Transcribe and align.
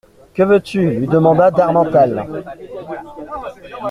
Que 0.33 0.41
veux-tu? 0.41 0.89
lui 0.93 1.05
demanda 1.05 1.51
d'Harmental. 1.51 2.25